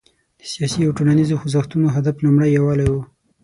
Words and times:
د 0.39 0.41
سیاسي 0.53 0.81
او 0.85 0.95
ټولنیزو 0.97 1.39
خوځښتونو 1.41 1.87
هدف 1.95 2.15
لومړی 2.25 2.49
یووالی 2.51 2.87
و. 2.89 2.95